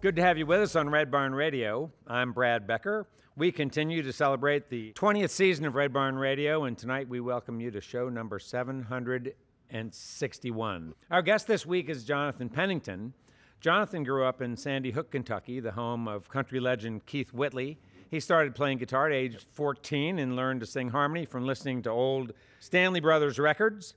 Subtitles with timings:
[0.00, 1.90] Good to have you with us on Red Barn Radio.
[2.06, 3.08] I'm Brad Becker.
[3.36, 7.60] We continue to celebrate the 20th season of Red Barn Radio, and tonight we welcome
[7.60, 10.94] you to show number 761.
[11.10, 13.12] Our guest this week is Jonathan Pennington.
[13.60, 17.80] Jonathan grew up in Sandy Hook, Kentucky, the home of country legend Keith Whitley.
[18.08, 21.90] He started playing guitar at age 14 and learned to sing harmony from listening to
[21.90, 23.94] old Stanley Brothers records.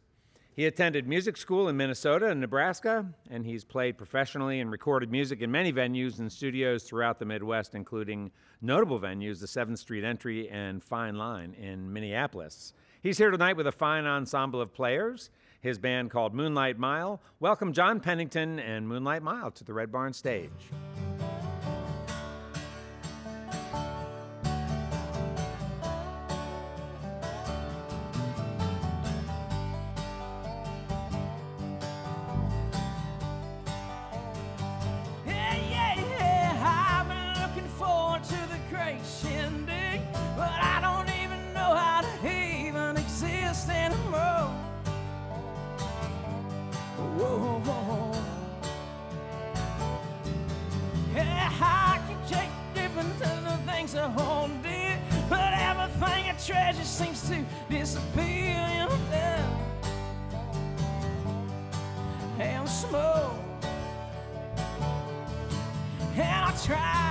[0.54, 5.42] He attended music school in Minnesota and Nebraska, and he's played professionally and recorded music
[5.42, 8.32] in many venues and studios throughout the Midwest, including
[8.62, 12.74] notable venues, the 7th Street Entry and Fine Line in Minneapolis.
[13.02, 15.30] He's here tonight with a fine ensemble of players,
[15.62, 17.22] his band called Moonlight Mile.
[17.40, 20.50] Welcome John Pennington and Moonlight Mile to the Red Barn stage.
[56.46, 59.46] Treasure seems to disappear in there.
[62.40, 63.36] And smoke.
[66.16, 67.11] And I try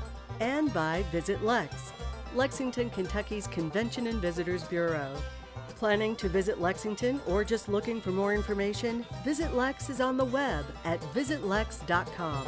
[0.41, 1.93] And by Visit Lex,
[2.33, 5.13] Lexington, Kentucky's Convention and Visitors Bureau.
[5.77, 9.05] Planning to visit Lexington or just looking for more information?
[9.23, 12.43] Visit Lex is on the web at visitlex.com.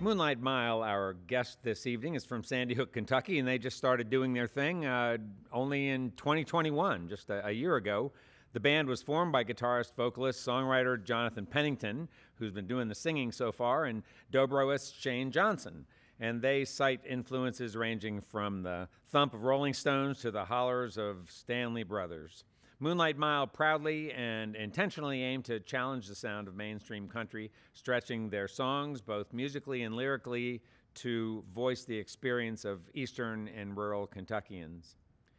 [0.00, 4.10] Moonlight Mile, our guest this evening, is from Sandy Hook, Kentucky, and they just started
[4.10, 5.18] doing their thing uh,
[5.52, 8.10] only in 2021, just a, a year ago.
[8.54, 13.32] The band was formed by guitarist, vocalist, songwriter Jonathan Pennington, who's been doing the singing
[13.32, 15.86] so far, and dobroist Shane Johnson.
[16.20, 21.28] And they cite influences ranging from the thump of Rolling Stones to the hollers of
[21.32, 22.44] Stanley Brothers.
[22.78, 28.46] Moonlight Mile proudly and intentionally aim to challenge the sound of mainstream country, stretching their
[28.46, 30.62] songs both musically and lyrically
[30.94, 34.94] to voice the experience of eastern and rural Kentuckians.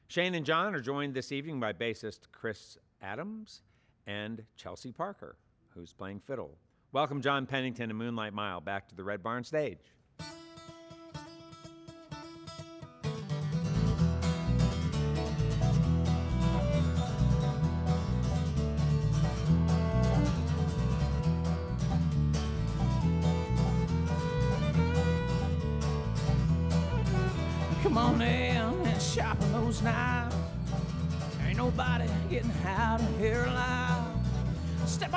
[0.08, 3.62] Shane and John are joined this evening by bassist Chris Adams
[4.08, 5.38] and Chelsea Parker,
[5.70, 6.58] who's playing fiddle.
[6.92, 9.80] Welcome, John Pennington and Moonlight Mile, back to the Red Barn stage.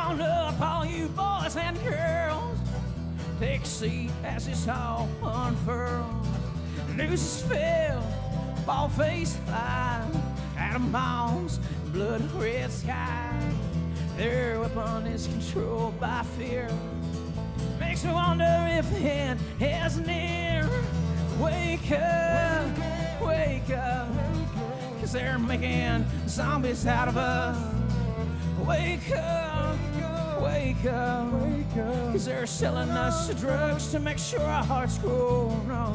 [0.08, 2.58] On up, all you boys and girls.
[3.38, 6.26] Take a seat as this all unfurls.
[6.96, 8.02] News filled,
[8.64, 10.10] ball face line,
[10.56, 11.60] atom bombs,
[11.92, 13.38] blood red sky.
[14.16, 16.70] Their weapon is controlled by fear.
[17.78, 20.66] Makes me wonder if the end is near.
[21.38, 24.08] Wake up, wake up,
[25.00, 27.74] cause they're making zombies out of us.
[28.66, 29.77] Wake up,
[30.42, 34.98] wake up, wake up, cause they're selling us the drugs to make sure our hearts
[34.98, 35.48] grow.
[35.66, 35.94] No,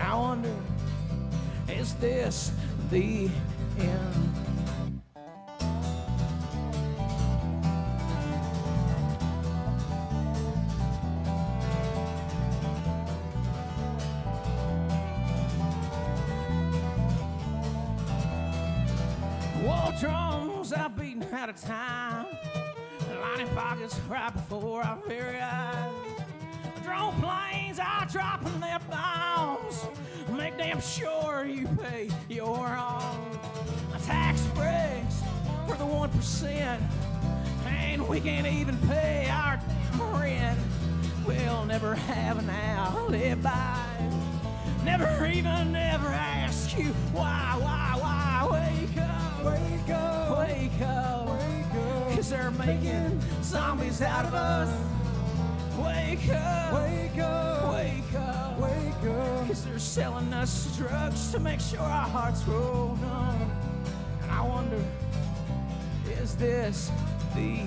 [0.00, 0.54] I wonder,
[1.68, 2.52] is this
[2.90, 3.30] the
[3.78, 4.33] end?
[38.08, 39.60] We can't even pay our
[40.20, 40.58] rent.
[41.26, 43.94] We'll never have an alibi.
[44.84, 48.48] Never even, never ask you why, why, why.
[48.52, 52.14] Wake up, wake up, wake up, wake up.
[52.14, 54.68] Cause they're making zombies out of us.
[55.78, 59.46] Wake up, wake up, wake up, wake up.
[59.46, 63.50] Cause they're selling us drugs to make sure our hearts grow numb.
[64.22, 64.82] And I wonder,
[66.20, 66.90] is this
[67.34, 67.62] the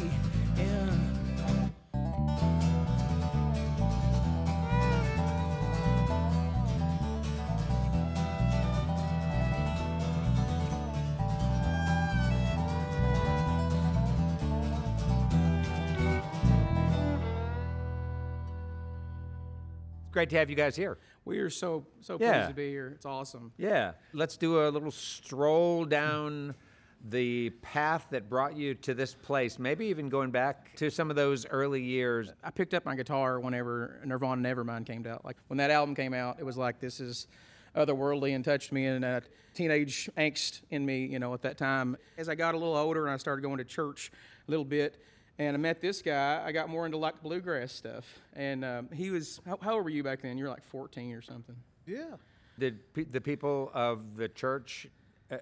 [20.12, 20.98] great to have you guys here.
[21.26, 22.32] We are so so Yeah.
[22.34, 22.88] pleased to be here.
[22.96, 23.52] It's awesome.
[23.58, 23.92] Yeah.
[24.14, 26.56] Let's do a little stroll down
[27.10, 31.16] the path that brought you to this place, maybe even going back to some of
[31.16, 32.32] those early years.
[32.44, 35.24] I picked up my guitar whenever Nirvana Nevermind came out.
[35.24, 37.28] Like when that album came out, it was like this is
[37.76, 39.22] otherworldly and touched me and uh,
[39.54, 41.98] teenage angst in me, you know, at that time.
[42.18, 44.12] As I got a little older and I started going to church
[44.48, 45.02] a little bit,
[45.40, 48.06] and I met this guy, I got more into like bluegrass stuff.
[48.34, 50.38] And um, he was, how, how old were you back then?
[50.38, 51.56] You were like 14 or something.
[51.86, 52.16] Yeah.
[52.58, 54.88] Did pe- the people of the church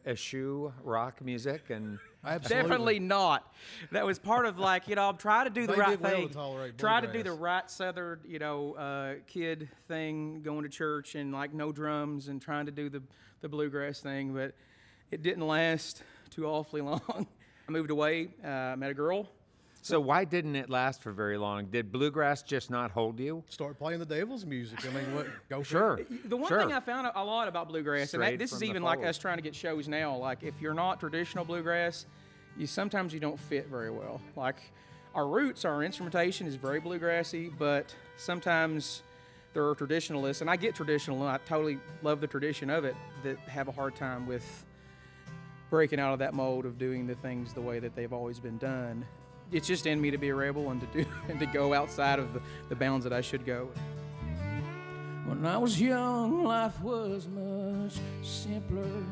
[0.06, 2.62] eschew rock music and Absolutely.
[2.64, 3.54] Definitely not.
[3.92, 6.02] That was part of like you know I'm trying to do the They right did
[6.02, 6.74] well to thing.
[6.78, 11.32] Try to do the right southern you know uh, kid thing, going to church and
[11.32, 13.04] like no drums and trying to do the
[13.42, 14.56] the bluegrass thing, but
[15.12, 16.02] it didn't last
[16.32, 17.28] too awfully long.
[17.68, 19.30] I moved away, uh, met a girl.
[19.86, 21.66] So why didn't it last for very long?
[21.68, 23.44] Did bluegrass just not hold you?
[23.50, 24.86] Start playing the devil's music.
[24.86, 25.28] I mean, what?
[25.50, 25.98] Go for Sure.
[26.00, 26.30] it.
[26.30, 26.60] The one sure.
[26.60, 29.18] thing I found a lot about bluegrass, and Straight that, this is even like us
[29.18, 30.16] trying to get shows now.
[30.16, 32.06] Like if you're not traditional bluegrass,
[32.58, 34.22] you sometimes you don't fit very well.
[34.36, 34.58] Like
[35.14, 39.04] our roots, our instrumentation is very bluegrassy, but sometimes
[39.54, 42.96] there are traditionalists, and I get traditional, and I totally love the tradition of it,
[43.24, 44.66] that have a hard time with
[45.70, 48.58] breaking out of that mold of doing the things the way that they've always been
[48.58, 49.06] done.
[49.52, 52.20] It's just in me to be a rebel and to do and to go outside
[52.20, 53.70] of the, the bounds that I should go.
[55.26, 59.04] When I was young, life was much simpler.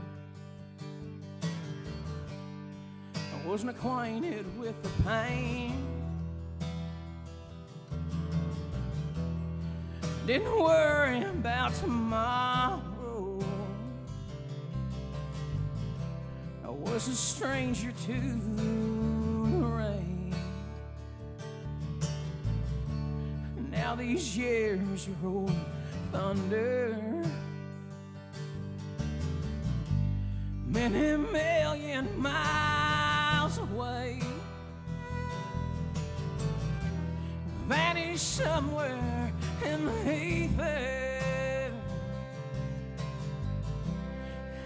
[3.16, 5.84] I wasn't acquainted with the pain.
[10.26, 13.44] Didn't worry about tomorrow.
[16.64, 19.13] I was a stranger to
[23.84, 25.66] Now these years are rolling
[26.14, 26.98] thunder.
[30.66, 34.22] Many million miles away.
[37.68, 39.34] Vanish somewhere
[39.66, 41.72] in the ether.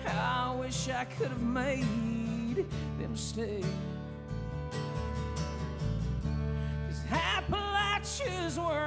[0.06, 2.68] I wish I could have made
[3.00, 3.64] them stay.
[6.88, 8.87] Cause Appalachia's where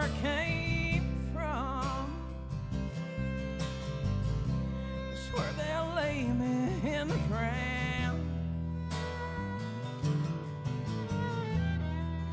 [7.01, 8.21] in the ground.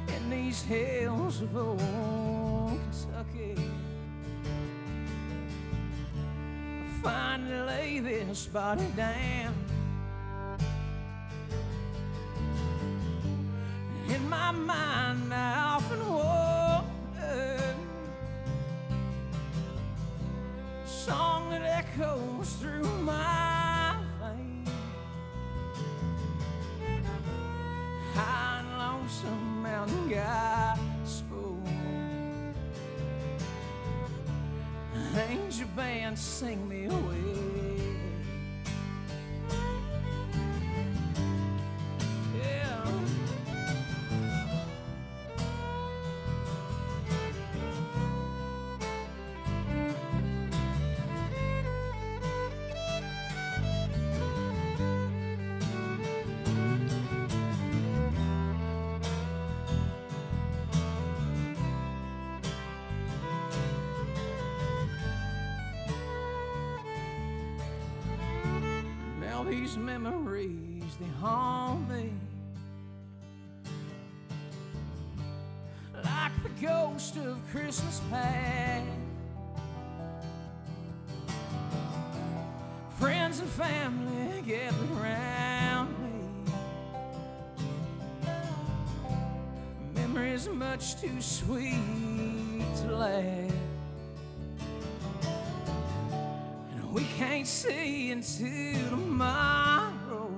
[0.10, 3.56] In these hills of old Kentucky.
[6.84, 9.54] I finally lay this body down.
[14.10, 17.76] In my mind, I often wonder
[20.86, 23.37] song that echoes through my
[36.18, 37.27] sing me away.
[69.68, 72.14] These memories they haunt me
[76.06, 78.86] like the ghost of Christmas past.
[82.98, 86.54] Friends and family gather around me.
[89.96, 93.47] Memories much too sweet to last.
[97.48, 100.30] Can't see into tomorrow.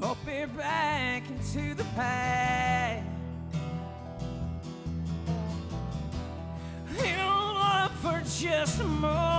[0.00, 3.04] Hope we're back into the past.
[6.96, 9.33] Heal up for just a moment.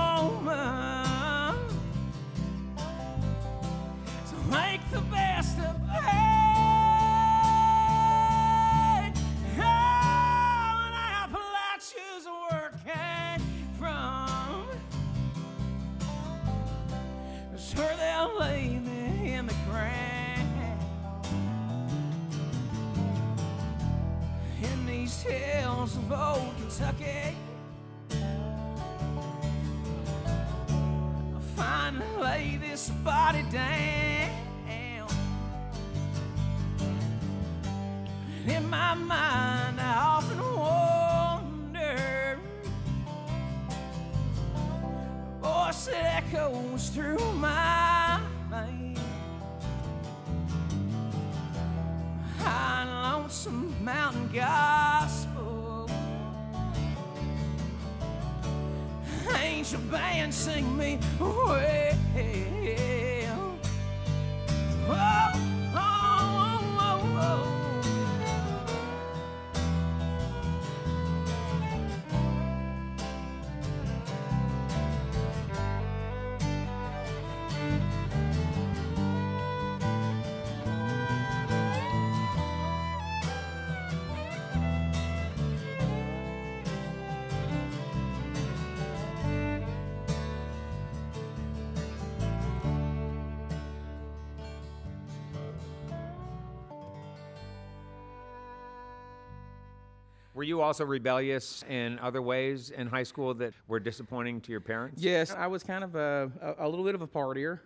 [100.36, 104.60] Were you also rebellious in other ways in high school that were disappointing to your
[104.60, 105.02] parents?
[105.02, 107.60] Yes, I was kind of a, a, a little bit of a partier,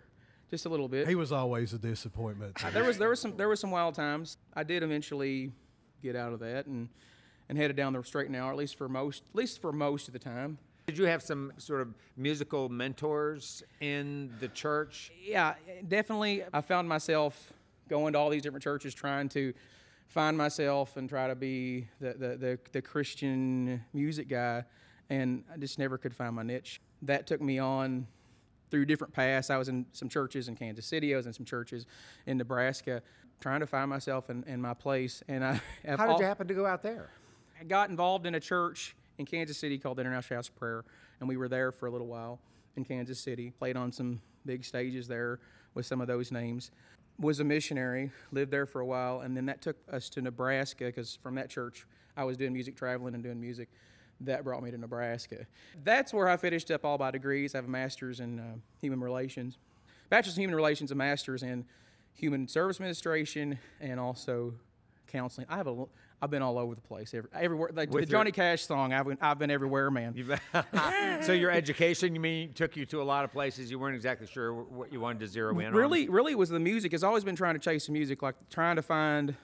[0.49, 1.05] just a little bit.
[1.05, 2.53] He was always a disappointment.
[2.63, 2.87] Ah, there me.
[2.87, 4.37] was there was some there was some wild times.
[4.53, 5.51] I did eventually
[6.01, 6.87] get out of that and
[7.49, 10.07] and headed down the straight and narrow, at least for most at least for most
[10.07, 10.57] of the time.
[10.87, 15.11] Did you have some sort of musical mentors in the church?
[15.21, 15.55] Yeah,
[15.89, 16.45] definitely.
[16.53, 17.51] I found myself
[17.89, 19.53] going to all these different churches, trying to
[20.11, 24.65] find myself and try to be the the, the, the Christian music guy,
[25.09, 26.81] and I just never could find my niche.
[27.01, 28.07] That took me on
[28.69, 29.49] through different paths.
[29.49, 31.13] I was in some churches in Kansas City.
[31.13, 31.85] I was in some churches
[32.25, 33.01] in Nebraska,
[33.39, 35.23] trying to find myself and, and my place.
[35.27, 35.53] And I
[35.85, 37.09] have How did al- you happen to go out there?
[37.59, 40.83] I got involved in a church in Kansas City called the International House of Prayer,
[41.19, 42.39] and we were there for a little while
[42.75, 43.51] in Kansas City.
[43.51, 45.39] Played on some big stages there
[45.73, 46.71] with some of those names.
[47.21, 50.85] Was a missionary, lived there for a while, and then that took us to Nebraska
[50.85, 51.85] because from that church
[52.17, 53.69] I was doing music, traveling and doing music.
[54.21, 55.45] That brought me to Nebraska.
[55.83, 57.53] That's where I finished up all my degrees.
[57.55, 59.59] I have a master's in uh, human relations,
[60.09, 61.65] bachelor's in human relations, a master's in
[62.13, 64.53] human service administration, and also
[65.07, 65.47] counseling.
[65.49, 65.85] I have a,
[66.23, 67.71] I've been all over the place, every, everywhere.
[67.73, 70.15] Like the your- Johnny Cash song, I've been, I've been everywhere, man.
[71.21, 74.25] So your education, you mean, took you to a lot of places you weren't exactly
[74.25, 75.73] sure what you wanted to zero in on?
[75.73, 76.93] really, really was the music.
[76.93, 79.35] It's always been trying to chase the music, like trying to find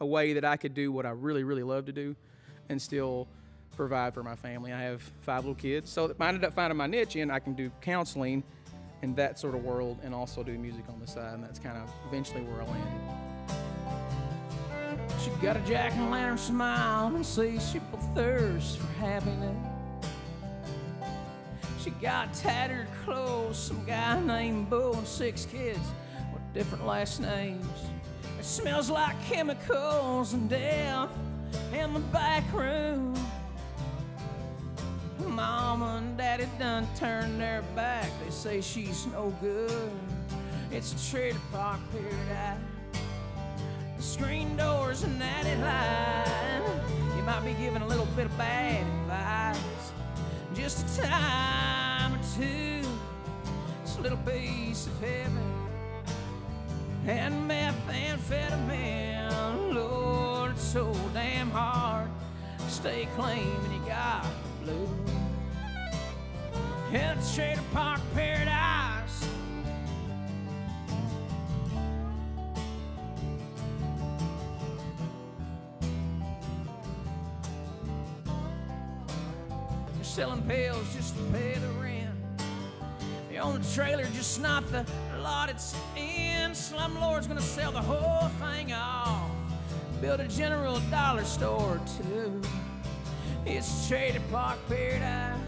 [0.00, 2.16] a way that I could do what I really, really love to do,
[2.70, 3.28] and still
[3.76, 4.72] provide for my family.
[4.72, 7.52] I have five little kids, so I ended up finding my niche, and I can
[7.54, 8.42] do counseling
[9.02, 11.76] in that sort of world, and also do music on the side, and that's kind
[11.76, 13.35] of eventually where I landed.
[15.26, 19.56] She got a jack and lantern smile and insatiable thirst for happiness.
[21.82, 25.80] She got tattered clothes, some guy named Bo and six kids
[26.32, 27.66] with different last names.
[28.38, 31.10] It smells like chemicals and death
[31.72, 33.12] in the back room.
[35.26, 38.08] Mama and daddy done turned their back.
[38.24, 39.90] They say she's no good.
[40.70, 42.75] It's a trailer park paradise.
[44.06, 46.62] Screen doors and Natty Light.
[47.16, 49.92] You might be giving a little bit of bad advice.
[50.54, 52.82] Just a time or two.
[53.82, 55.52] It's a little piece of heaven.
[57.06, 59.74] And methamphetamine.
[59.74, 62.08] Lord, it's so damn hard.
[62.68, 64.28] Stay clean when you got the
[64.66, 64.88] blue.
[66.92, 69.05] It's trailer park paradise.
[80.16, 82.08] Selling pills just to pay the rent.
[83.28, 84.82] They own the trailer, just not the
[85.20, 86.54] lot it's in.
[86.54, 89.30] Slumlord's gonna sell the whole thing off.
[90.00, 92.40] Build a general dollar store too.
[93.44, 95.38] It's Trailer Park Paradise.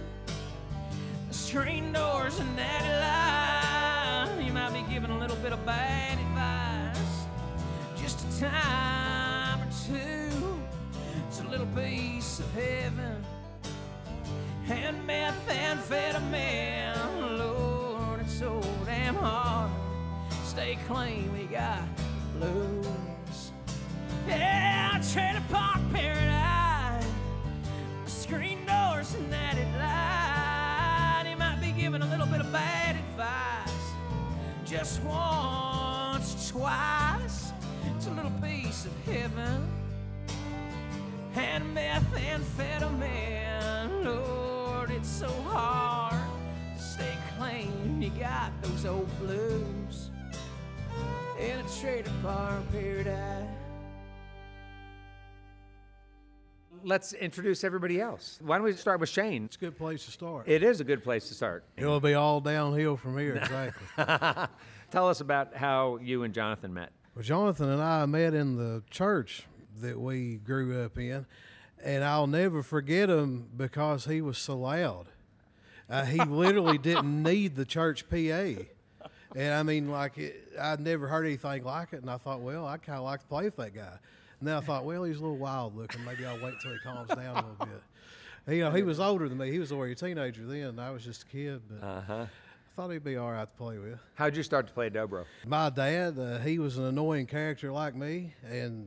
[1.28, 4.44] The screen doors and Natty Light.
[4.44, 7.24] You might be giving a little bit of bad advice.
[7.96, 10.60] Just a time or two.
[11.26, 13.24] It's a little piece of heaven
[14.70, 17.38] and methamphetamine.
[17.38, 19.70] Lord, it's so damn hard.
[20.44, 21.88] Stay clean, we got
[22.38, 23.52] blues.
[24.26, 27.06] Yeah, trailer park paradise.
[28.06, 31.30] Screen doors and that light.
[31.30, 33.72] You might be giving a little bit of bad advice.
[34.66, 37.52] Just once, twice.
[37.96, 39.66] It's a little piece of heaven
[41.34, 44.04] and methamphetamine.
[44.04, 44.47] Lord,
[45.18, 46.14] so hard
[46.76, 50.10] to stay clean you got those old blues
[51.40, 53.48] in a trailer park paradise.
[56.84, 58.38] Let's introduce everybody else.
[58.40, 59.46] Why don't we start with Shane?
[59.46, 60.46] It's a good place to start.
[60.46, 61.64] It is a good place to start.
[61.76, 63.88] It'll be all downhill from here, exactly.
[64.92, 66.92] Tell us about how you and Jonathan met.
[67.16, 69.48] well, Jonathan and I met in the church
[69.80, 71.26] that we grew up in,
[71.84, 75.06] and I'll never forget him because he was so loud.
[75.88, 78.62] Uh, he literally didn't need the church PA.
[79.34, 82.66] And I mean, like, it, I'd never heard anything like it, and I thought, well,
[82.66, 83.98] I'd kind of like to play with that guy.
[84.40, 86.04] And then I thought, well, he's a little wild looking.
[86.04, 87.66] Maybe I'll wait till he calms down a little
[88.46, 88.54] bit.
[88.54, 89.50] You know, he was older than me.
[89.50, 90.68] He was already a teenager then.
[90.68, 92.26] and I was just a kid, but uh-huh.
[92.26, 93.98] I thought he'd be all right to play with.
[94.14, 95.24] How'd you start to play dobro?
[95.46, 98.86] My dad, uh, he was an annoying character like me, and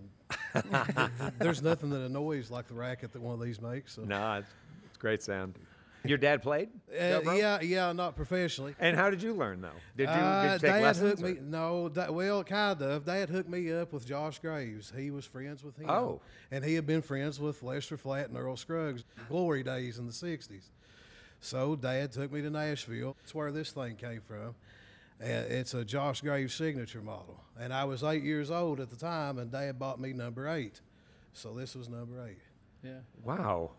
[1.40, 3.96] there's nothing that annoys like the racket that one of these makes.
[3.96, 4.04] So.
[4.04, 4.48] No, it's,
[4.86, 5.56] it's great sound.
[6.04, 6.70] Your dad played?
[6.90, 8.74] Uh, yeah, yeah, not professionally.
[8.80, 9.70] And how did you learn though?
[9.96, 11.20] Did you, Uh, did you take Dad lessons?
[11.22, 11.38] hooked me.
[11.44, 13.06] No, well, kind of.
[13.06, 14.92] Dad hooked me up with Josh Graves.
[14.98, 15.90] He was friends with him.
[15.90, 16.20] Oh.
[16.50, 20.12] and he had been friends with Lester Flatt and Earl Scruggs, glory days in the
[20.12, 20.70] '60s.
[21.40, 23.16] So Dad took me to Nashville.
[23.22, 24.56] That's where this thing came from.
[25.22, 27.40] And it's a Josh Graves signature model.
[27.60, 30.82] And I was eight years old at the time, and Dad bought me number eight.
[31.34, 32.40] So this was number eight.
[32.84, 33.00] Yeah.
[33.24, 33.72] Wow.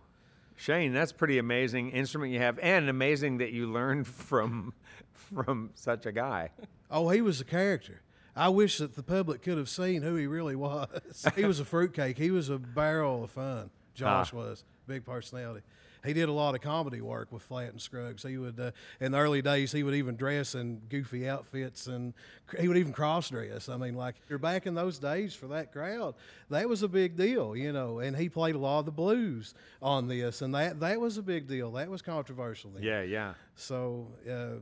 [0.57, 4.72] Shane, that's pretty amazing instrument you have, and amazing that you learned from
[5.12, 6.50] from such a guy.
[6.90, 8.02] Oh, he was a character.
[8.37, 11.26] I wish that the public could have seen who he really was.
[11.37, 12.16] he was a fruitcake.
[12.18, 13.70] He was a barrel of fun.
[13.94, 14.37] Josh Ah.
[14.37, 15.62] was big personality.
[16.04, 18.24] He did a lot of comedy work with Flatt and Scruggs.
[18.24, 22.12] He would, uh, in the early days, he would even dress in goofy outfits, and
[22.58, 23.68] he would even cross dress.
[23.68, 26.14] I mean, like you're back in those days for that crowd,
[26.50, 28.00] that was a big deal, you know.
[28.00, 31.22] And he played a lot of the blues on this, and that that was a
[31.22, 31.70] big deal.
[31.72, 32.70] That was controversial.
[32.70, 32.82] Then.
[32.82, 33.34] Yeah, yeah.
[33.54, 34.60] So, uh,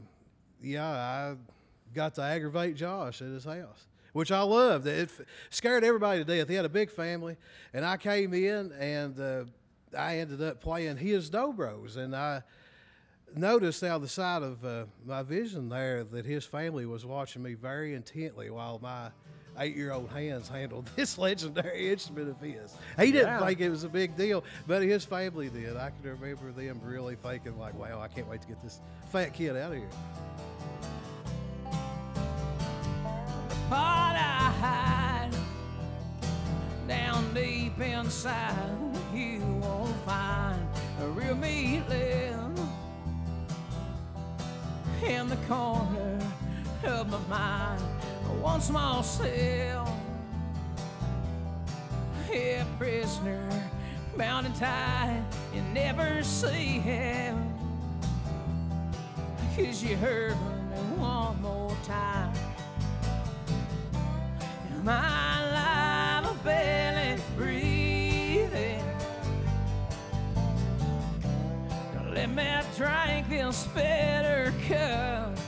[0.63, 1.37] yeah, I
[1.95, 4.87] got to aggravate Josh at his house, which I loved.
[4.87, 5.11] It
[5.49, 6.49] scared everybody to death.
[6.49, 7.39] He had a big family,
[7.73, 9.45] and I came in and uh,
[9.97, 12.43] I ended up playing his dobros, and I
[13.35, 17.55] noticed out the side of uh, my vision there that his family was watching me
[17.55, 19.11] very intently while my
[19.59, 22.75] eight-year-old hands handled this legendary instrument of his.
[22.99, 25.77] He didn't think it was a big deal, but his family did.
[25.77, 28.81] I can remember them really thinking like, "Wow, I can't wait to get this
[29.13, 29.89] fat kid out of here."
[33.69, 35.10] But I
[36.91, 38.69] down deep inside.
[39.15, 40.61] You won't find
[41.01, 41.81] a real me
[45.07, 46.19] in the corner
[46.83, 47.81] of my mind.
[48.43, 49.97] One small cell,
[52.33, 53.49] a prisoner
[54.17, 55.23] bound and tied.
[55.55, 57.55] You never see him.
[59.57, 62.33] Cause you heard me one more time.
[64.83, 65.30] My
[73.31, 75.39] this bitter cup.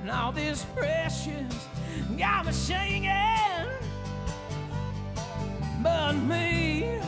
[0.00, 1.52] And all this precious
[2.16, 3.10] got me singing.
[5.82, 7.00] But me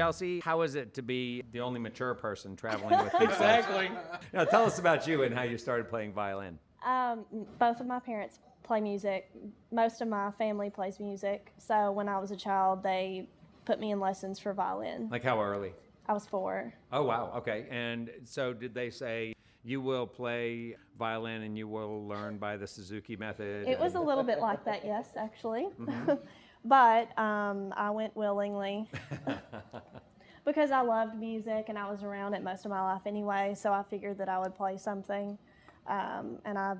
[0.00, 3.26] Chelsea, how is it to be the only mature person traveling with you?
[3.26, 3.90] Exactly.
[4.32, 6.58] Now, tell us about you and how you started playing violin.
[6.86, 7.26] Um,
[7.58, 9.30] both of my parents play music.
[9.70, 11.52] Most of my family plays music.
[11.58, 13.28] So when I was a child, they
[13.66, 15.08] put me in lessons for violin.
[15.10, 15.74] Like how early?
[16.06, 16.72] I was four.
[16.90, 17.32] Oh, wow.
[17.36, 17.66] Okay.
[17.70, 22.66] And so did they say you will play violin and you will learn by the
[22.66, 23.68] Suzuki method?
[23.68, 25.68] It was a little bit like that, yes, actually.
[25.78, 26.12] Mm-hmm.
[26.64, 28.88] but um, I went willingly
[30.44, 33.54] because I loved music and I was around it most of my life anyway.
[33.56, 35.38] So I figured that I would play something.
[35.86, 36.78] Um, and I've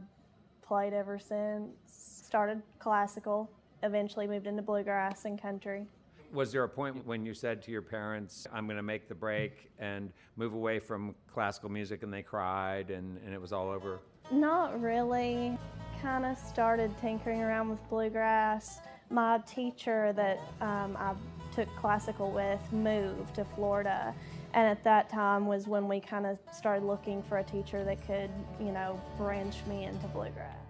[0.62, 1.72] played ever since.
[1.86, 3.50] Started classical,
[3.82, 5.86] eventually moved into bluegrass and country.
[6.32, 9.16] Was there a point when you said to your parents, I'm going to make the
[9.16, 13.68] break and move away from classical music, and they cried and, and it was all
[13.68, 13.98] over?
[14.30, 15.58] Not really.
[16.00, 18.78] Kind of started tinkering around with bluegrass.
[19.10, 21.14] My teacher that um, I
[21.52, 24.14] took classical with moved to Florida,
[24.54, 28.06] and at that time was when we kind of started looking for a teacher that
[28.06, 30.69] could, you know, branch me into bluegrass.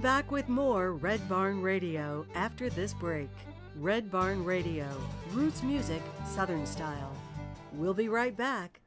[0.00, 3.28] Back with more Red Barn Radio after this break.
[3.76, 4.86] Red Barn Radio,
[5.32, 7.12] roots music, Southern style.
[7.74, 8.79] We'll be right back.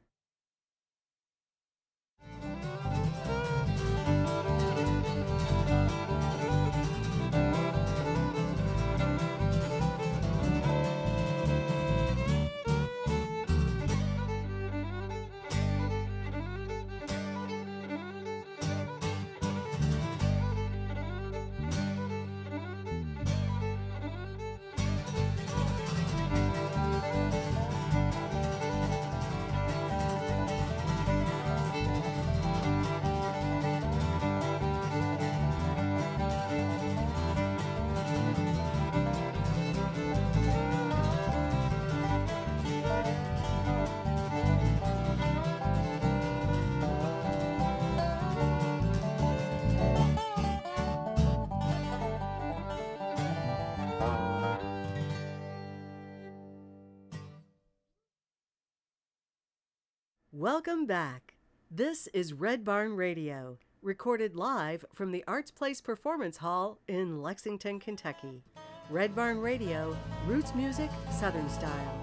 [60.44, 61.36] Welcome back.
[61.72, 67.80] This is Red Barn Radio, recorded live from the Arts Place Performance Hall in Lexington,
[67.80, 68.44] Kentucky.
[68.90, 69.96] Red Barn Radio,
[70.28, 72.03] roots music, Southern style.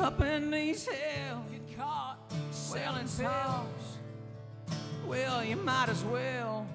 [0.00, 2.18] Up in these hills, get caught
[2.50, 3.98] selling pills.
[5.06, 6.66] Well, you might as well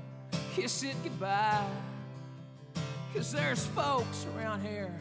[0.55, 1.65] kiss it goodbye.
[3.13, 4.91] Cause there's folks around here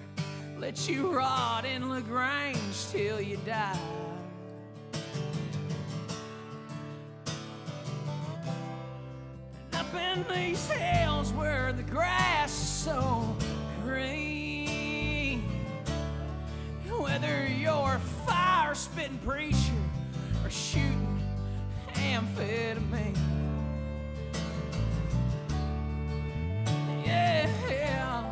[0.59, 3.77] let you rot in LaGrange till you die.
[9.73, 13.37] And up in these hills where the grass is so
[13.85, 14.42] green,
[17.13, 19.83] whether you're a fire spitting preacher
[20.43, 21.23] or shooting
[21.93, 23.19] amphetamine.
[27.05, 28.25] Yeah,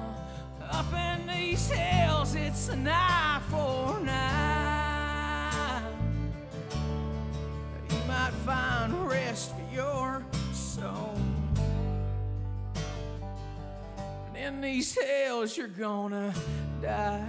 [0.70, 5.82] up in these hills, it's an eye for an.
[7.90, 11.20] You might find rest for your soul.
[14.28, 16.32] And in these hills, you're gonna
[16.80, 17.26] die.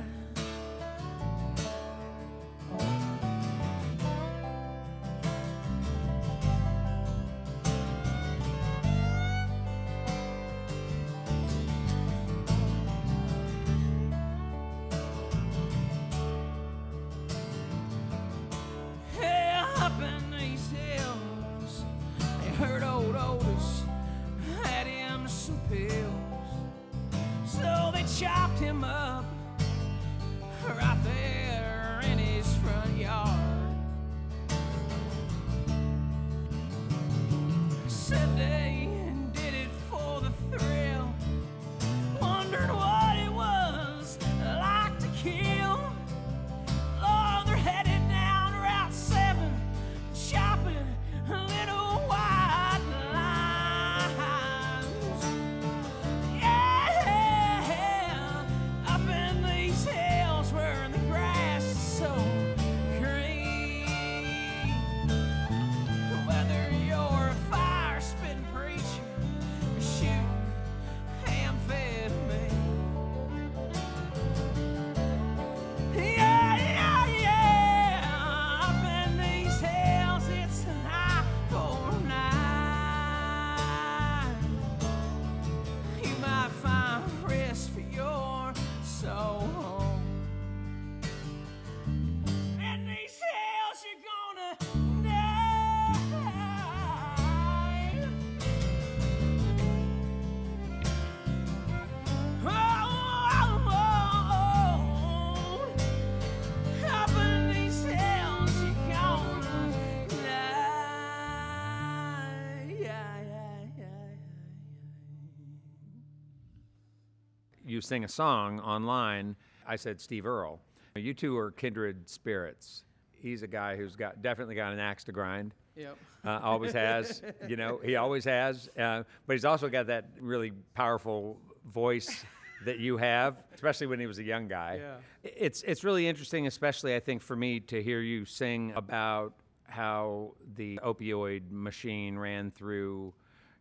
[117.82, 119.36] You sing a song online.
[119.66, 120.62] I said Steve Earle.
[120.96, 122.84] You two are kindred spirits.
[123.12, 125.56] He's a guy who's got definitely got an axe to grind.
[125.76, 125.98] Yep.
[126.24, 128.70] Uh, always has, you know, he always has.
[128.78, 131.40] Uh, but he's also got that really powerful
[131.74, 132.24] voice
[132.66, 134.80] that you have, especially when he was a young guy.
[134.80, 134.98] Yeah.
[135.24, 140.36] It's it's really interesting, especially I think for me to hear you sing about how
[140.56, 143.16] the opioid machine ran through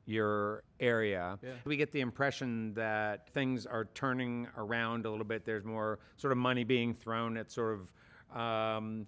[0.07, 1.39] your area.
[1.43, 1.51] Yeah.
[1.65, 5.45] We get the impression that things are turning around a little bit.
[5.45, 9.07] There's more sort of money being thrown at sort of um,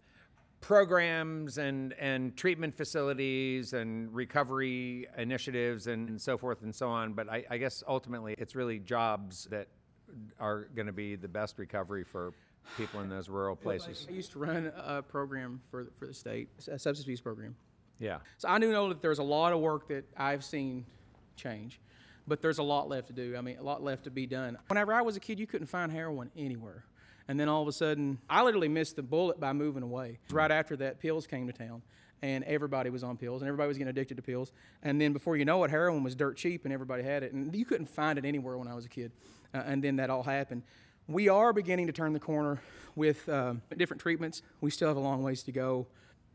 [0.61, 7.13] programs and, and treatment facilities and recovery initiatives and so forth and so on.
[7.13, 9.69] But I, I guess ultimately it's really jobs that
[10.39, 12.33] are going to be the best recovery for
[12.77, 14.07] people in those rural places.
[14.09, 17.57] I used to run a program for, for the state, a substance abuse program.
[18.03, 18.19] Yeah.
[18.39, 20.85] So I do know that there's a lot of work that I've seen
[21.37, 21.81] change,
[22.27, 23.37] but there's a lot left to do.
[23.39, 24.59] I mean, a lot left to be done.
[24.67, 26.85] Whenever I was a kid, you couldn't find heroin anywhere.
[27.29, 30.19] And then all of a sudden, I literally missed the bullet by moving away.
[30.31, 31.83] Right after that, pills came to town,
[32.23, 34.51] and everybody was on pills, and everybody was getting addicted to pills.
[34.83, 37.33] And then before you know it, heroin was dirt cheap, and everybody had it.
[37.33, 39.13] And you couldn't find it anywhere when I was a kid.
[39.55, 40.65] Uh, and then that all happened.
[41.07, 42.61] We are beginning to turn the corner
[42.97, 44.43] with um, different treatments.
[44.61, 45.87] We still have a long ways to go.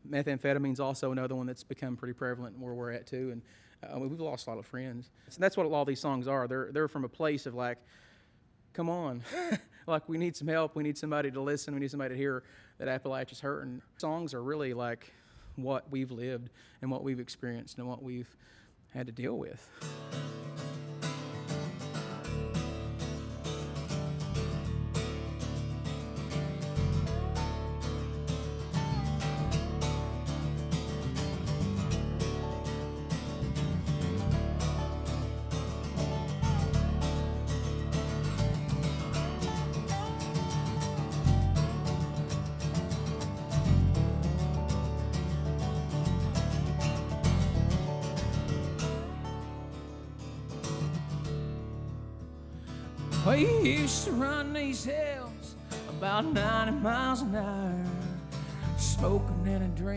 [0.08, 3.42] Methamphetamine's also another one that's become pretty prevalent where we're at too, and
[3.82, 5.10] uh, we've lost a lot of friends.
[5.28, 6.48] So that's what all these songs are.
[6.48, 7.78] They're they're from a place of like,
[8.72, 9.22] come on,
[9.86, 10.76] like we need some help.
[10.76, 11.74] We need somebody to listen.
[11.74, 12.42] We need somebody to hear
[12.78, 13.82] that Appalachia's hurting.
[13.98, 15.12] Songs are really like
[15.56, 16.50] what we've lived
[16.82, 18.36] and what we've experienced and what we've
[18.92, 19.68] had to deal with.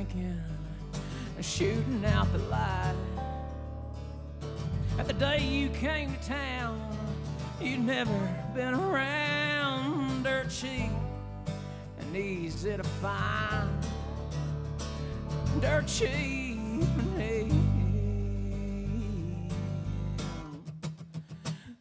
[0.02, 0.41] Drinking
[1.36, 2.95] and shooting out the light.
[4.97, 6.97] At the day you came to town,
[7.62, 8.12] you'd never
[8.56, 10.91] been around dirt cheap
[11.99, 13.70] and easy to find.
[15.60, 16.84] Dirt cheap
[17.18, 17.52] and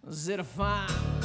[0.08, 1.19] easy to find.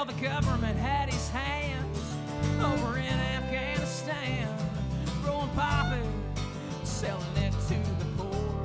[0.00, 1.98] Well, the government had his hands
[2.58, 4.48] over in Afghanistan,
[5.22, 6.00] growing poppy,
[6.84, 8.64] selling it to the poor.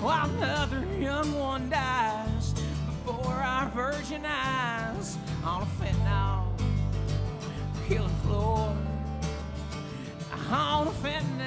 [0.00, 2.54] While another young one dies
[2.86, 6.46] before our virgin eyes on a fentanyl
[7.86, 8.74] killing floor.
[10.50, 11.37] On a fentanyl.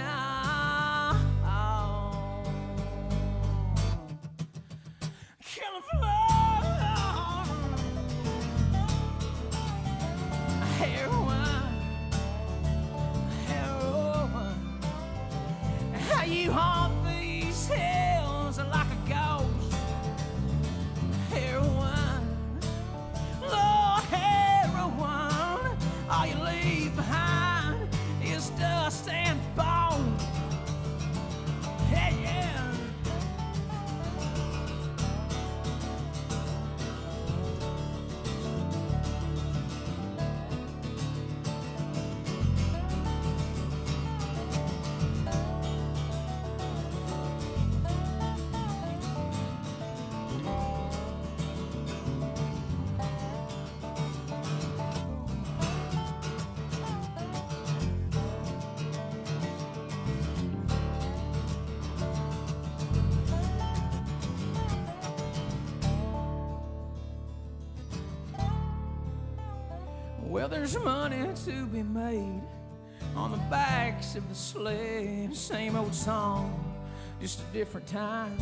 [74.22, 75.36] Of the sled.
[75.36, 76.76] Same old song,
[77.20, 78.38] just a different time.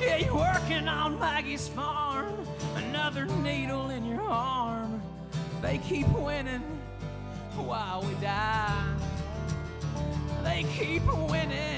[0.00, 2.34] Yeah, you're working on Maggie's farm,
[2.74, 5.00] another needle in your arm.
[5.60, 6.62] They keep winning
[7.56, 8.94] while we die.
[10.42, 11.71] They keep winning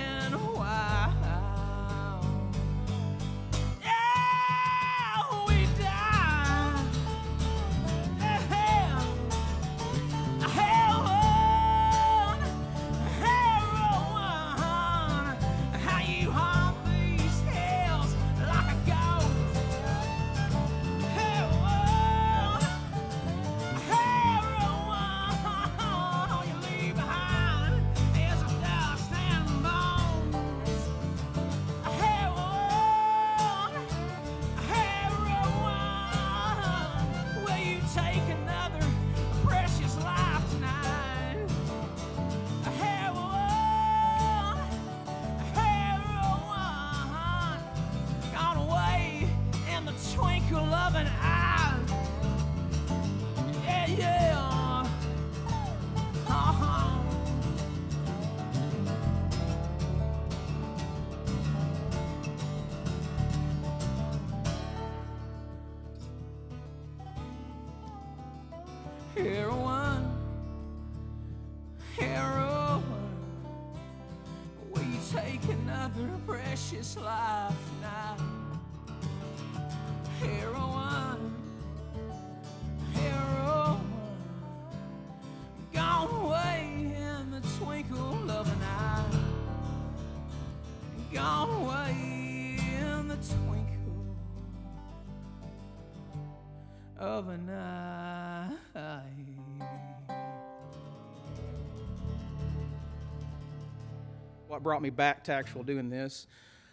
[104.65, 106.27] brought me back to actual doing this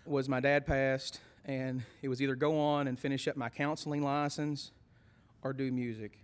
[0.05, 4.01] was my dad passed, and it was either go on and finish up my counseling
[4.01, 4.71] license
[5.43, 6.17] or do music.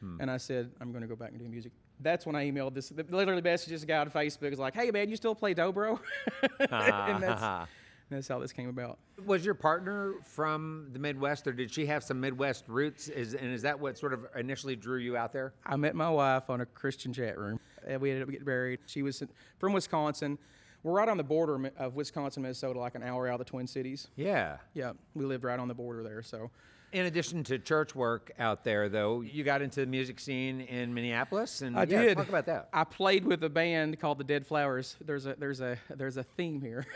[0.00, 0.16] Hmm.
[0.20, 1.70] And I said, I'm going to go back and do music.
[2.00, 2.88] That's when I emailed this.
[2.88, 4.52] the- Literally, messaged this guy on Facebook.
[4.52, 6.00] Is like, "Hey man, you still play dobro?"
[6.58, 7.68] and that's,
[8.10, 8.98] that's how this came about.
[9.24, 13.08] Was your partner from the Midwest, or did she have some Midwest roots?
[13.08, 15.52] Is, and is that what sort of initially drew you out there?
[15.64, 17.60] I met my wife on a Christian chat room.
[17.86, 18.80] And we ended up getting married.
[18.86, 19.22] She was
[19.58, 20.38] from Wisconsin.
[20.84, 23.66] We're right on the border of Wisconsin, Minnesota, like an hour out of the Twin
[23.66, 24.06] Cities.
[24.16, 24.58] Yeah.
[24.74, 26.22] Yeah, we lived right on the border there.
[26.22, 26.50] So
[26.92, 30.92] In addition to church work out there, though, you got into the music scene in
[30.92, 32.18] Minneapolis, and I yeah, did.
[32.18, 32.68] talk about that.
[32.70, 34.96] I played with a band called the Dead Flowers.
[35.02, 36.86] There's a there's a there's a theme here.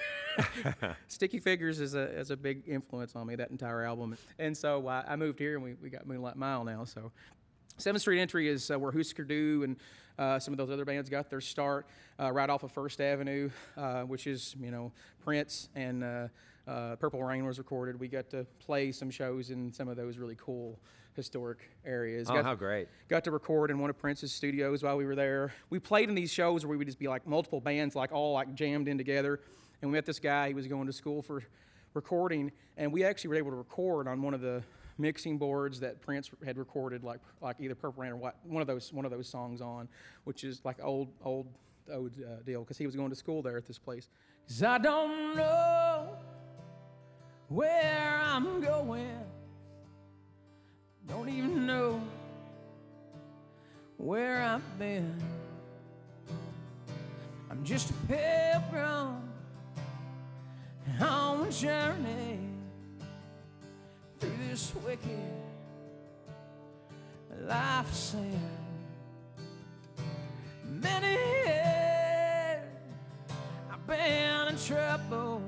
[1.08, 3.36] Sticky Fingers is a is a big influence on me.
[3.36, 6.62] That entire album, and so I, I moved here, and we, we got Moonlight Mile
[6.62, 6.84] now.
[6.84, 7.10] So,
[7.78, 9.76] Seventh Street Entry is uh, where Husker Du and
[10.18, 11.86] uh, some of those other bands got their start,
[12.20, 14.92] uh, right off of First Avenue, uh, which is you know
[15.24, 16.04] Prince and.
[16.04, 16.28] Uh,
[16.66, 17.98] uh, Purple Rain was recorded.
[17.98, 20.78] We got to play some shows in some of those really cool
[21.14, 22.28] historic areas.
[22.28, 22.88] Oh, Got- how great.
[23.08, 25.54] got to record in one of Prince's studios while we were there.
[25.70, 28.34] We played in these shows where we would just be like multiple bands, like all
[28.34, 29.40] like jammed in together.
[29.80, 30.48] And we met this guy.
[30.48, 31.42] He was going to school for
[31.94, 34.62] recording, and we actually were able to record on one of the
[34.98, 38.66] mixing boards that Prince had recorded, like like either Purple Rain or what, one of
[38.66, 39.88] those one of those songs on,
[40.24, 41.46] which is like old old
[41.92, 44.08] old uh, deal because he was going to school there at this place.
[44.48, 46.08] Cause I don't know
[47.48, 49.20] where I'm going.
[51.06, 52.02] Don't even know
[53.96, 55.14] where I've been.
[57.50, 59.22] I'm just a pilgrim
[61.00, 62.47] on a journey
[64.58, 65.10] this wicked
[67.46, 68.40] life of sin.
[70.64, 71.16] Many
[73.70, 75.42] I've been in trouble,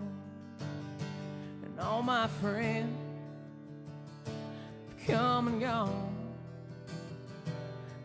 [1.64, 2.96] and all my friends
[4.88, 6.16] have come and gone.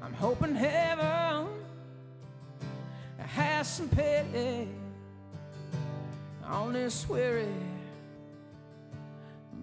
[0.02, 1.50] I'm hoping heaven
[3.20, 4.70] has some pity
[6.44, 7.46] on this weary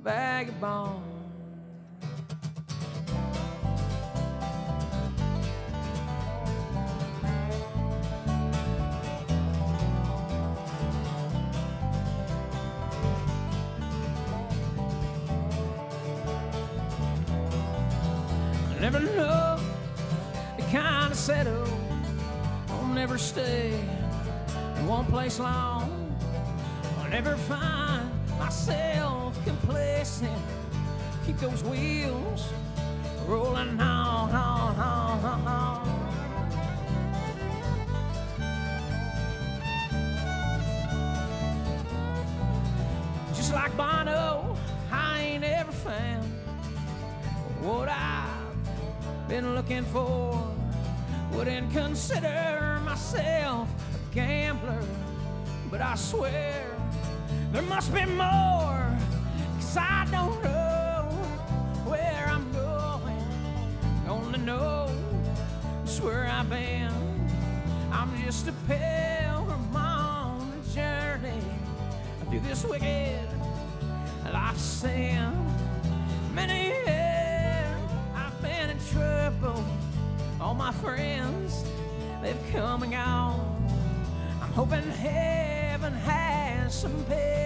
[0.04, 1.11] vagabond.
[27.24, 30.42] Never find myself complacent.
[31.24, 32.48] Keep those wheels
[33.26, 35.88] rolling on, on, on, on, on.
[43.34, 44.56] Just like Bono,
[44.90, 46.24] I ain't ever found
[47.60, 50.42] what I've been looking for.
[51.34, 54.82] Wouldn't consider myself a gambler,
[55.70, 56.71] but I swear
[57.52, 58.98] there must be more.
[59.56, 61.08] Cause I don't know
[61.84, 63.24] where I'm going.
[64.08, 64.90] Only know
[65.84, 66.90] just where I've been.
[67.92, 71.42] I'm just a pilgrim on a journey
[72.30, 73.28] through this wicked
[74.32, 75.30] life sin.
[76.34, 79.62] Many years I've been in trouble.
[80.40, 81.64] All my friends,
[82.22, 83.52] they've come and gone.
[84.40, 87.41] I'm hoping heaven has some on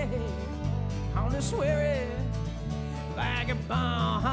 [1.36, 2.08] this weary
[3.14, 4.24] vagabond.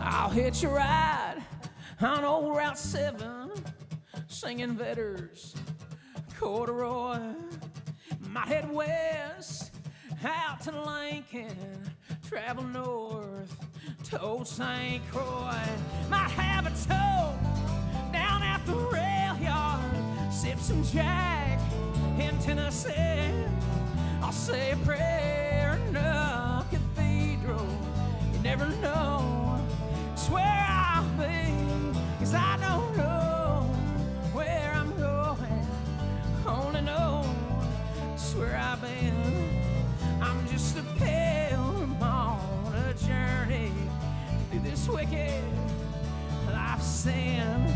[0.00, 1.42] I'll hitch a ride
[2.00, 3.50] on old Route 7,
[4.28, 5.54] singing Vetters,
[6.38, 7.20] corduroy.
[8.30, 9.61] Might head west
[10.24, 11.90] out to Lincoln,
[12.28, 13.56] travel north
[14.04, 15.02] to Old St.
[15.10, 15.56] Croix.
[16.10, 17.38] Might have a tow
[18.12, 21.60] down at the rail yard, sip some Jack
[22.18, 23.44] in Tennessee.
[24.22, 27.66] I'll say a prayer in a cathedral.
[28.32, 29.58] You never know.
[30.14, 31.52] Swear I'll be,
[32.18, 33.11] cause I don't know
[40.72, 43.72] just a pilgrim on a journey
[44.50, 45.42] through this wicked
[46.50, 47.74] life sin.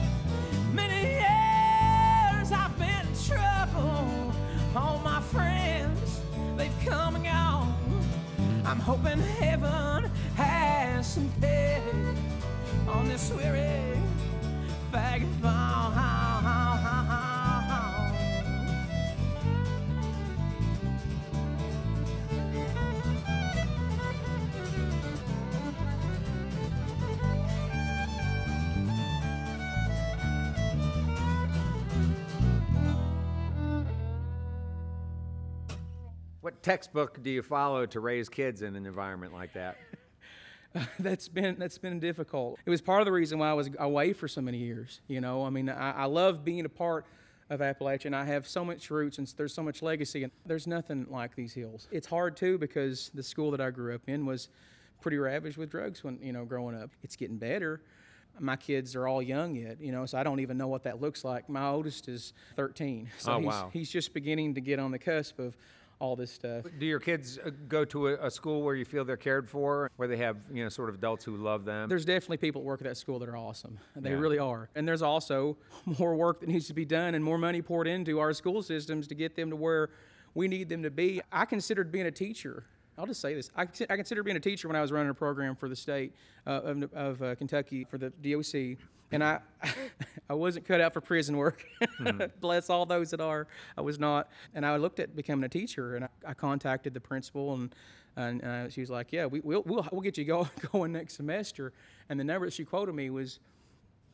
[0.73, 4.33] Many years I've been in trouble.
[4.75, 6.21] All my friends,
[6.57, 7.75] they've come and gone.
[8.65, 11.83] I'm hoping heaven has some pity
[12.89, 13.99] on this weary
[14.91, 15.97] vagabond.
[36.71, 39.77] Textbook do you follow to raise kids in an environment like that?
[40.99, 42.59] that's been that's been difficult.
[42.67, 45.01] It was part of the reason why I was away for so many years.
[45.07, 47.07] You know, I mean, I, I love being a part
[47.51, 50.67] of Appalachia, and I have so much roots and there's so much legacy, and there's
[50.67, 51.87] nothing like these hills.
[51.93, 54.49] It's hard too because the school that I grew up in was
[55.01, 56.91] pretty ravaged with drugs when you know growing up.
[57.05, 57.81] It's getting better.
[58.41, 61.01] My kids are all young yet, you know, so I don't even know what that
[61.01, 61.49] looks like.
[61.49, 63.71] My oldest is 13, so Oh, he's, wow.
[63.73, 65.57] he's just beginning to get on the cusp of
[65.99, 66.65] all this stuff.
[66.79, 69.91] Do your kids uh, go to a, a school where you feel they're cared for,
[69.97, 71.89] where they have you know sort of adults who love them?
[71.89, 73.79] There's definitely people that work at that school that are awesome.
[73.97, 74.17] They Yeah.
[74.17, 74.69] really are.
[74.75, 75.57] And there's also
[75.99, 79.07] more work that needs to be done and more money poured into our school systems
[79.09, 79.91] to get them to where
[80.35, 81.21] we need them to be.
[81.33, 82.65] I considered being a teacher.
[82.99, 83.51] I'll just say this.
[83.57, 86.15] I, I considered being a teacher when I was running a program for the state
[86.47, 88.79] uh, of, of uh, Kentucky for the DOC.
[89.13, 89.41] And I,
[90.31, 91.65] I wasn't cut out for prison work.
[92.41, 93.47] Bless all those that are.
[93.77, 94.29] I was not.
[94.55, 97.75] And I looked at becoming a teacher, and I, I contacted the principal, and
[98.17, 101.15] and uh, she was like, "Yeah, we, we'll, we'll we'll get you go, going next
[101.15, 101.73] semester."
[102.09, 103.39] And the number that she quoted me was,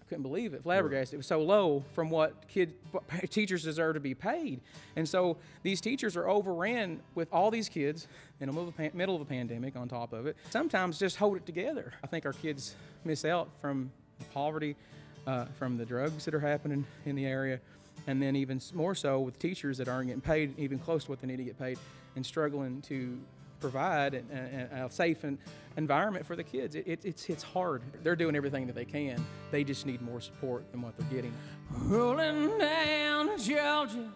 [0.00, 1.14] I couldn't believe it, flabbergasted.
[1.14, 4.60] It was so low from what kid what teachers deserve to be paid,
[4.96, 8.08] and so these teachers are overran with all these kids
[8.40, 9.76] in the middle of a, pan- middle of a pandemic.
[9.76, 11.92] On top of it, sometimes just hold it together.
[12.02, 12.74] I think our kids
[13.04, 14.76] miss out from the poverty,
[15.26, 17.60] uh, from the drugs that are happening in the area,
[18.06, 21.20] and then even more so with teachers that aren't getting paid even close to what
[21.20, 21.78] they need to get paid,
[22.16, 23.18] and struggling to
[23.60, 25.24] provide an, an, a safe
[25.76, 26.74] environment for the kids.
[26.74, 27.80] It, it, it's, it's hard.
[28.02, 29.24] They're doing everything that they can.
[29.52, 31.32] They just need more support than what they're getting.
[31.70, 34.10] Rolling down to Georgia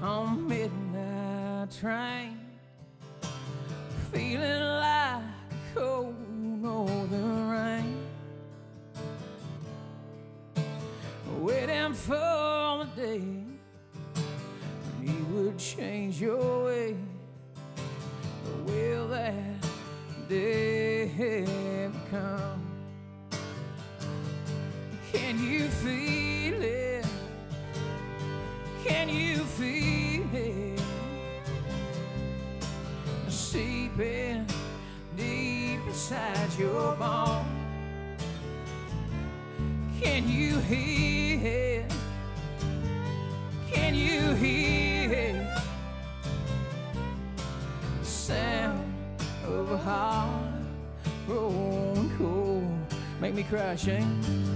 [0.00, 2.38] on midnight train,
[4.12, 5.22] feeling like
[5.74, 6.14] cold
[6.62, 7.93] northern rain,
[11.94, 13.18] for the day
[14.98, 16.96] when you would change your way.
[18.66, 19.34] Will that
[20.28, 21.10] day
[21.84, 22.62] ever come?
[25.12, 27.06] Can you feel it?
[28.84, 30.80] Can you feel it?
[33.28, 34.46] Seeping
[35.16, 37.46] deep inside your bones.
[40.00, 41.23] Can you hear
[44.24, 45.54] You hear?
[48.00, 48.90] The sound
[49.46, 50.50] of a heart
[51.26, 52.64] growing cold.
[53.20, 54.20] Make me cry, Shane.
[54.24, 54.53] Eh?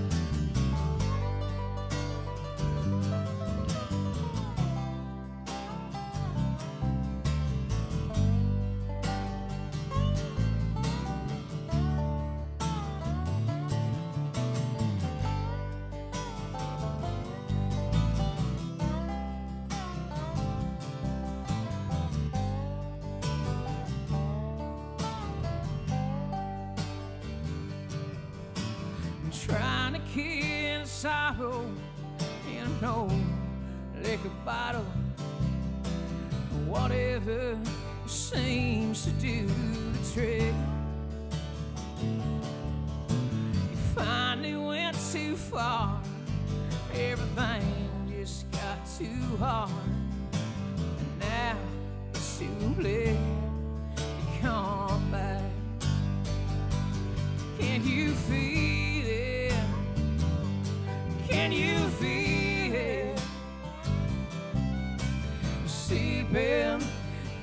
[65.88, 66.82] Seeping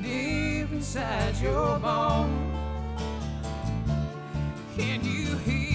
[0.03, 2.55] deep inside your bones.
[4.77, 5.74] Can you hear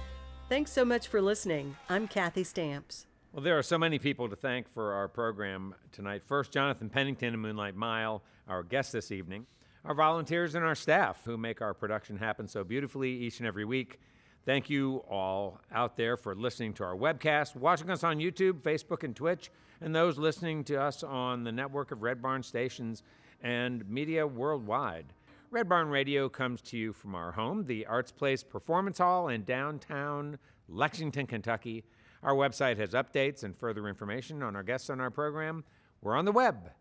[0.51, 1.77] Thanks so much for listening.
[1.87, 3.05] I'm Kathy Stamps.
[3.31, 6.23] Well, there are so many people to thank for our program tonight.
[6.25, 9.45] First, Jonathan Pennington and Moonlight Mile, our guests this evening,
[9.85, 13.63] our volunteers and our staff who make our production happen so beautifully each and every
[13.63, 14.01] week.
[14.45, 19.03] Thank you all out there for listening to our webcast, watching us on YouTube, Facebook,
[19.03, 23.03] and Twitch, and those listening to us on the network of Red Barn stations
[23.41, 25.13] and media worldwide.
[25.51, 29.43] Red Barn Radio comes to you from our home, the Arts Place Performance Hall in
[29.43, 30.39] downtown
[30.69, 31.83] Lexington, Kentucky.
[32.23, 35.65] Our website has updates and further information on our guests on our program.
[36.01, 36.71] We're on the web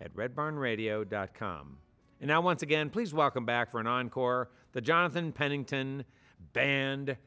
[0.00, 1.76] at redbarnradio.com.
[2.20, 6.06] And now, once again, please welcome back for an encore the Jonathan Pennington
[6.54, 7.18] Band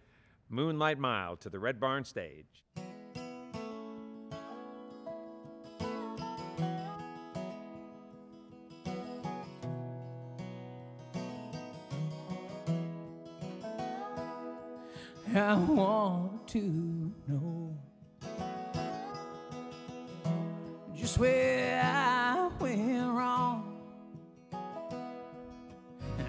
[0.49, 2.65] Moonlight Mile to the Red Barn stage.
[15.37, 17.77] I want to know
[20.95, 23.77] just where I went wrong.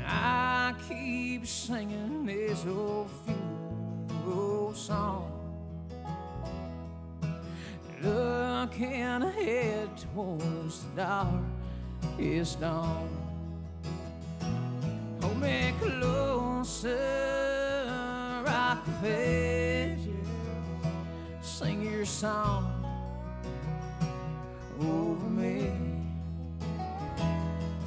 [0.06, 5.32] I keep singing this old funeral song,
[8.02, 11.02] looking ahead towards the
[12.16, 13.08] darkest dawn.
[15.22, 17.27] Hold me closer,
[19.02, 20.28] the edges,
[21.40, 22.84] sing your song
[24.80, 25.70] over me.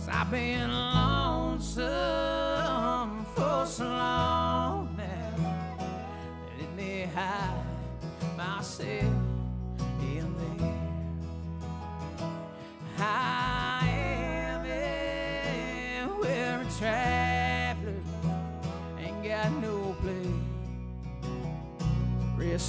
[0.08, 1.86] i I've been lonesome
[3.36, 5.34] for so long now.
[6.60, 7.66] Let me hide
[8.38, 9.21] myself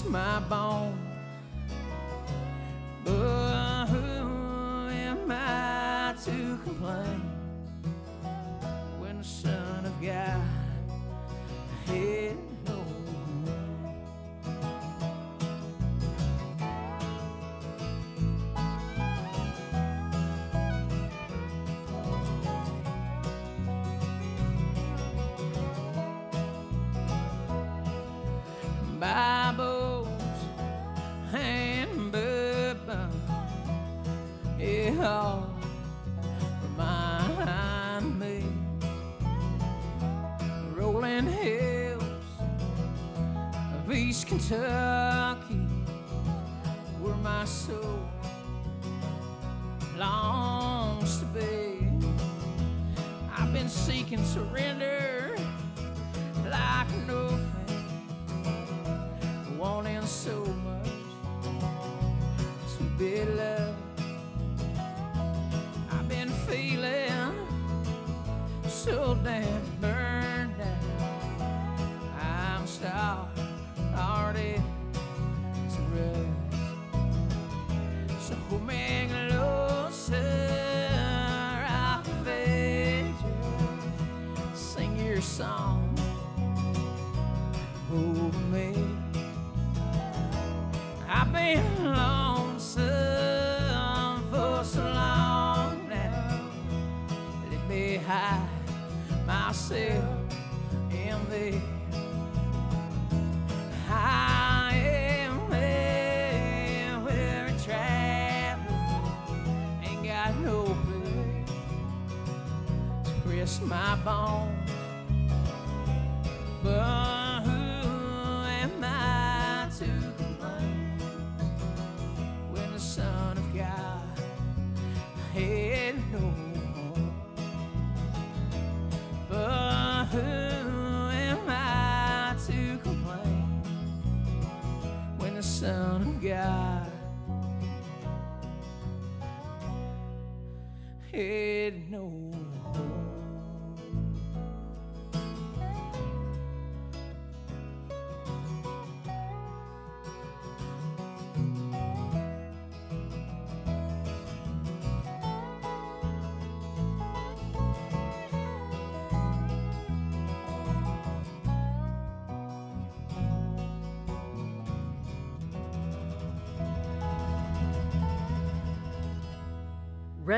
[0.01, 0.99] My bones.
[3.05, 7.21] But who am I to complain
[8.99, 10.43] when the Son of God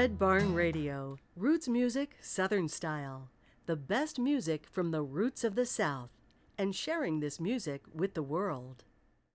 [0.05, 3.31] Red Barn Radio, roots music, Southern style.
[3.65, 6.11] The best music from the roots of the South,
[6.59, 8.85] and sharing this music with the world.